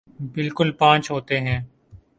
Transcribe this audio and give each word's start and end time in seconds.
بالکل 0.33 0.71
پانچ 0.71 1.11
ہوتے 1.11 1.39
ہیں 1.39 1.59